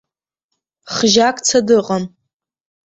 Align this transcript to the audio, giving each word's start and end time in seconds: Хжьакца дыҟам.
Хжьакца 0.95 1.59
дыҟам. 1.67 2.03